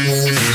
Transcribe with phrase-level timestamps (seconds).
[0.05, 0.54] Yeah.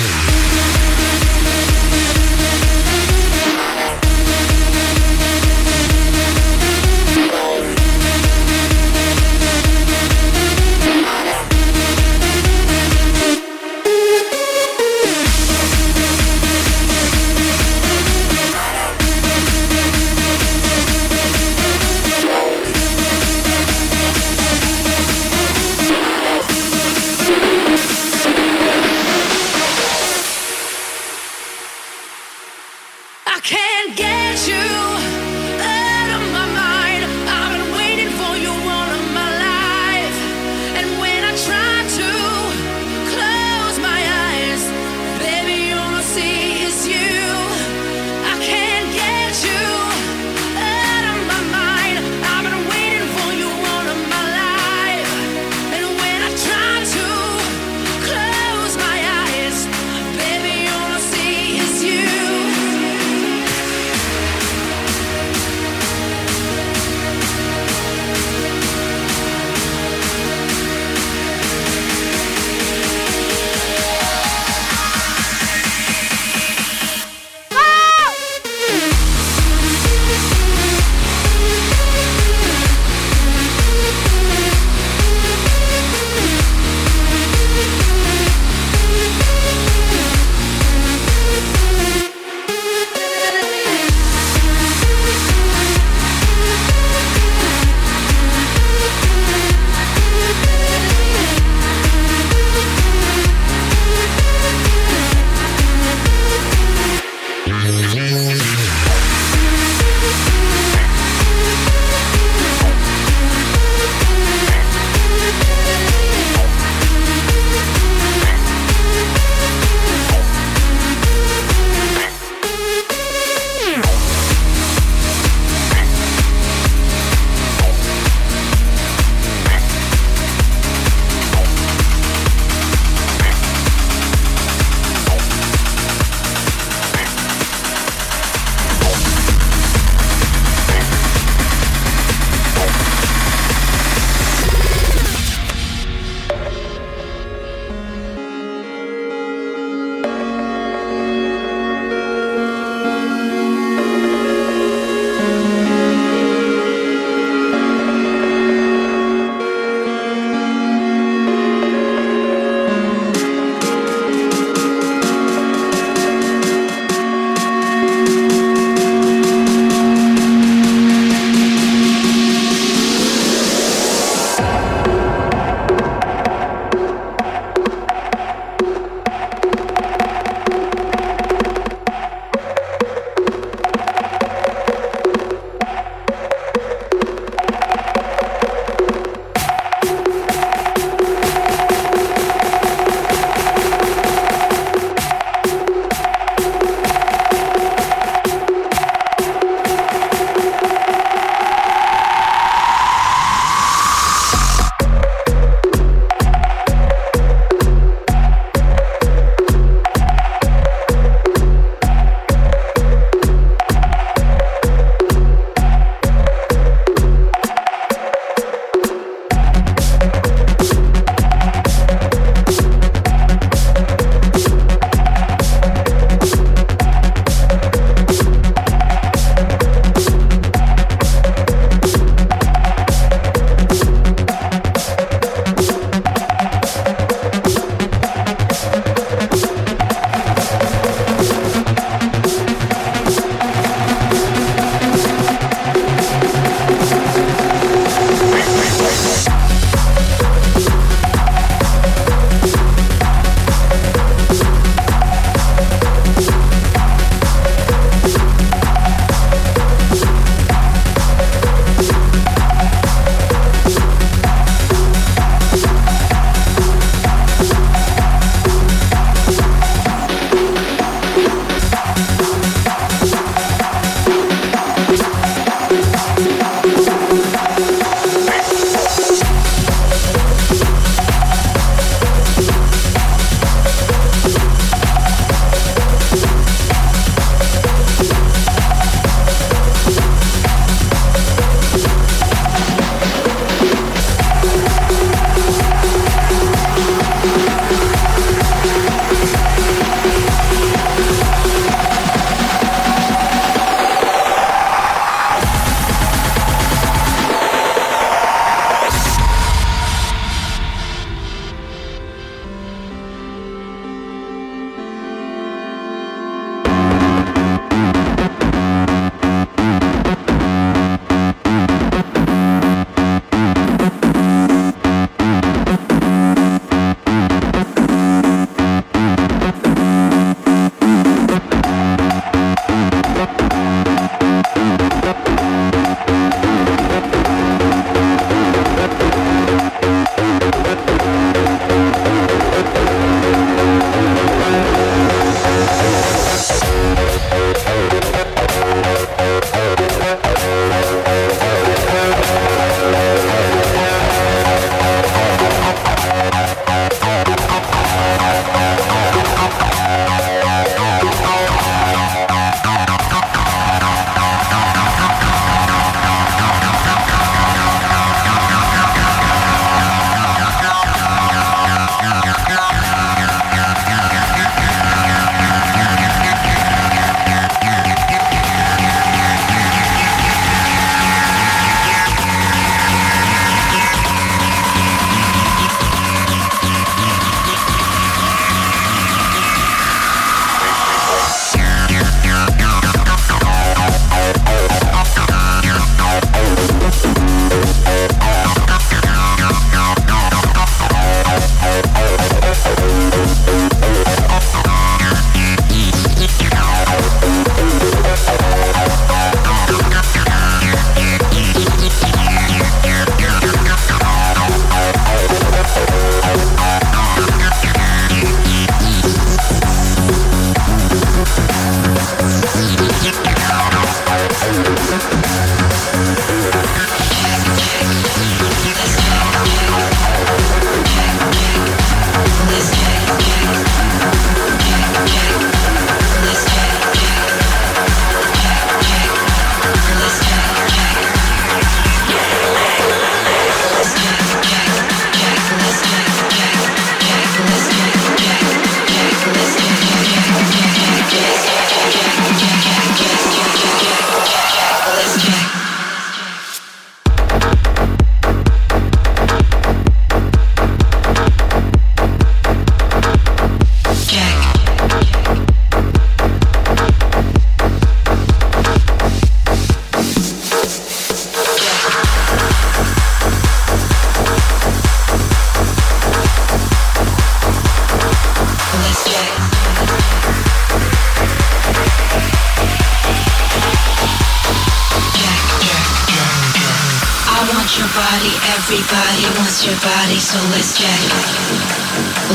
[489.71, 491.01] Your body, so let's check.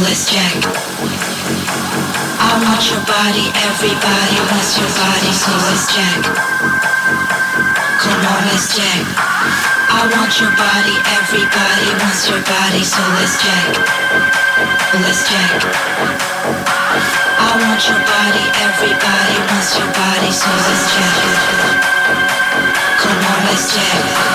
[0.07, 0.55] Let's check.
[2.39, 6.21] I want your body, everybody wants your body, so let's check.
[7.99, 9.03] Come on, let's check.
[9.91, 13.83] I want your body, everybody wants your body, so let's check.
[15.03, 15.59] Let's check.
[17.35, 21.19] I want your body, everybody wants your body, so let's check.
[23.03, 24.34] Come on, let's check.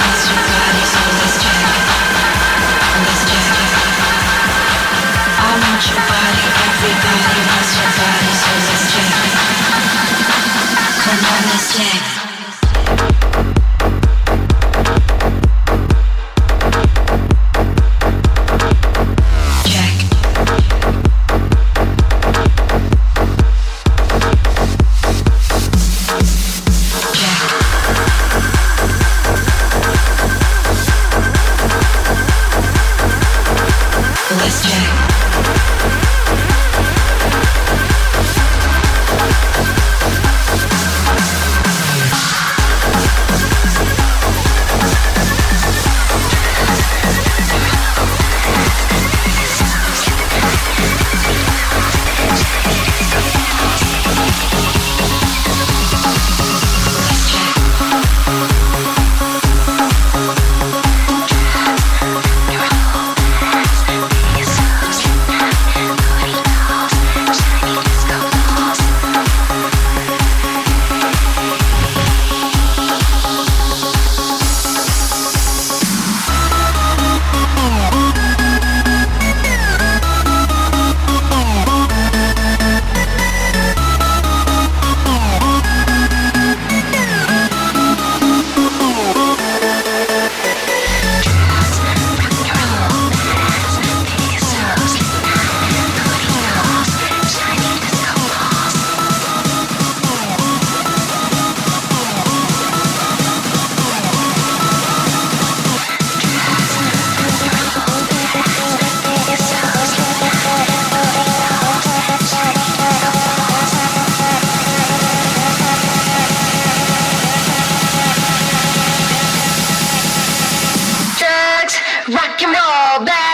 [122.13, 123.30] rock and roll, badass,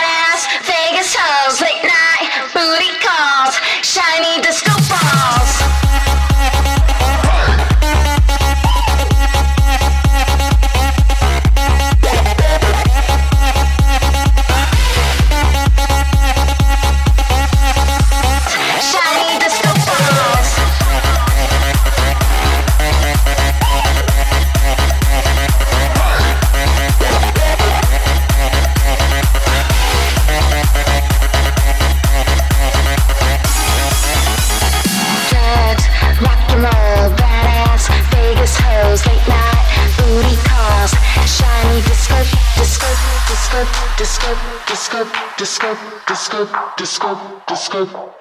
[45.47, 48.13] disco, disco, disco, disco,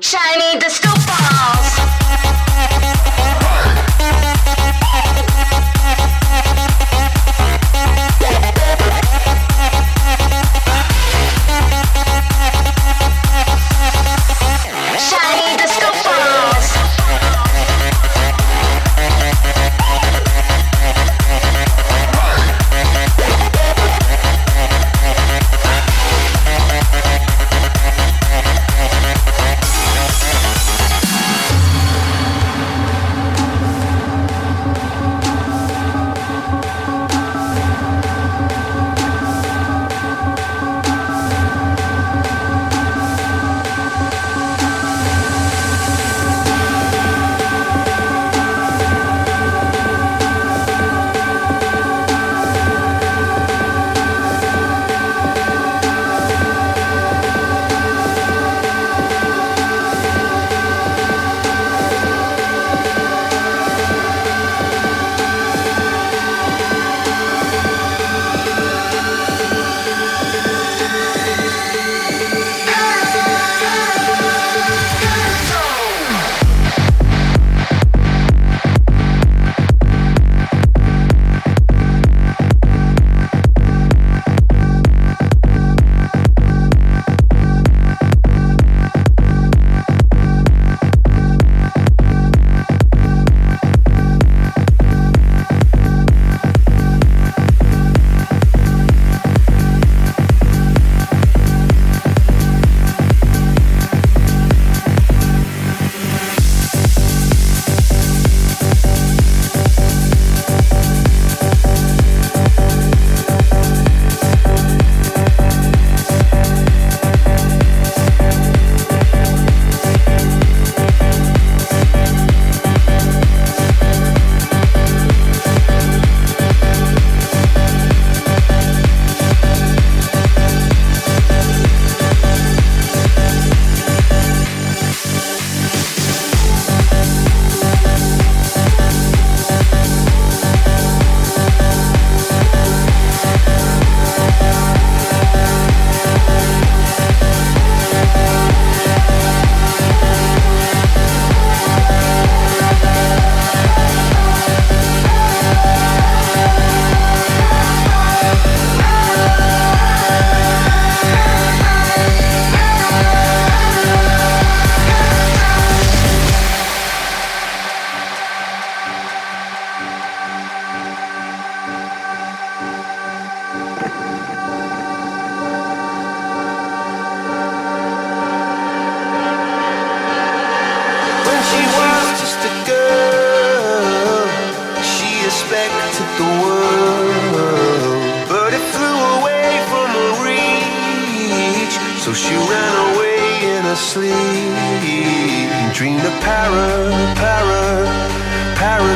[0.00, 2.01] shiny disco balls.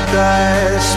[0.06, 0.96] Paradise,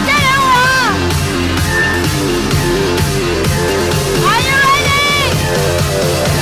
[0.00, 0.14] 加油！
[4.22, 6.33] 我！Are you ready?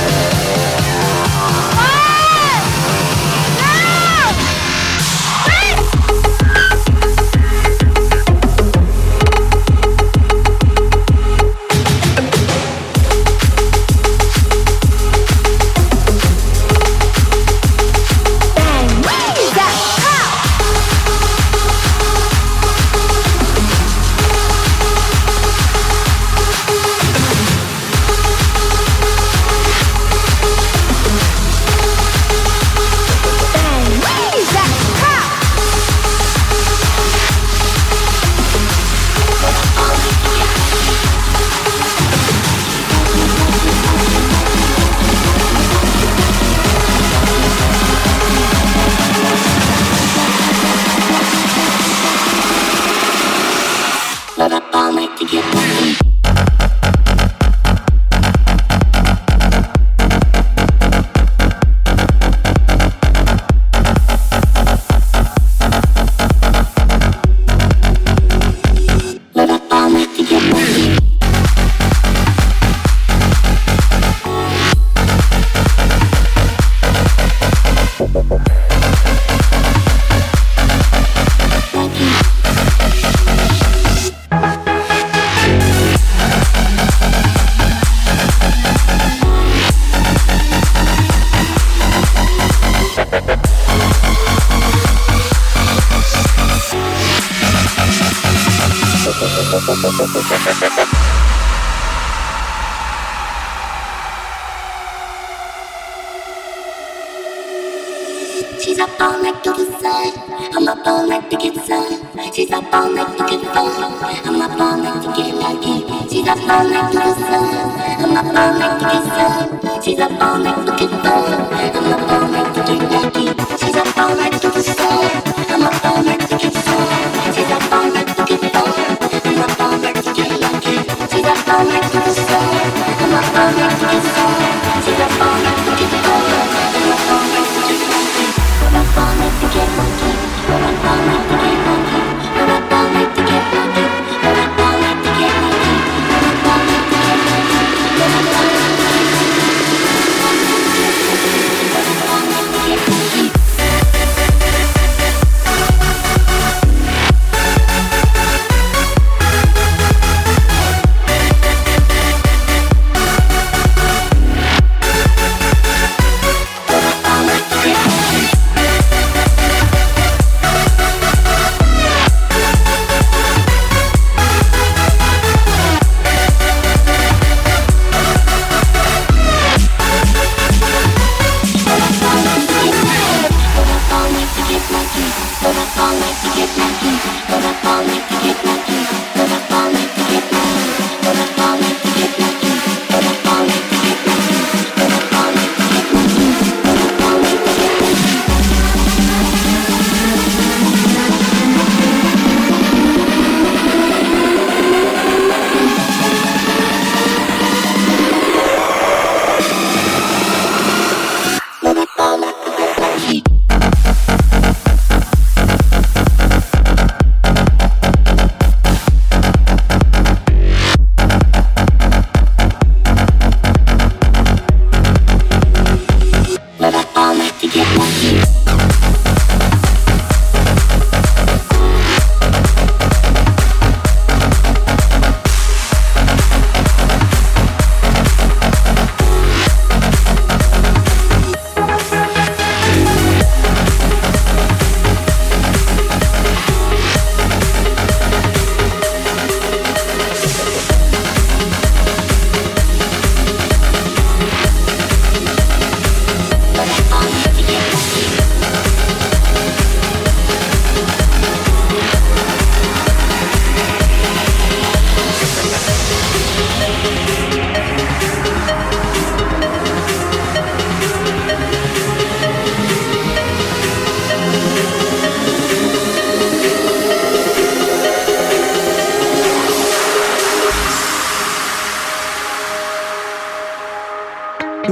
[120.65, 121.82] Thank you.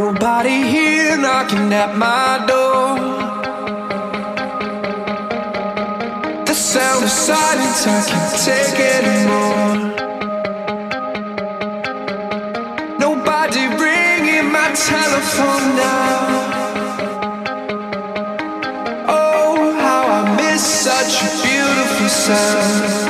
[0.03, 2.87] nobody here knocking at my door.
[6.49, 9.75] The sound of silence, I can't take anymore.
[13.05, 16.21] Nobody ringing my telephone now.
[19.07, 19.51] Oh,
[22.09, 23.00] sound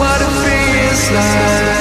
[0.00, 1.79] what it feels like.